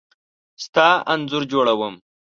ستا 0.63 0.87
انځور 1.11 1.43
جوړوم. 1.51 1.95